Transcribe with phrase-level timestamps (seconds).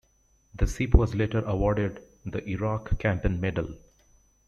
[0.55, 3.77] The ship was later awarded the Iraq Campaign Medal.